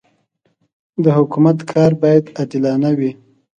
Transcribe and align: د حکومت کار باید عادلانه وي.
د 1.03 1.05
حکومت 1.17 1.57
کار 1.71 1.91
باید 2.01 2.25
عادلانه 2.37 2.89
وي. 2.97 3.11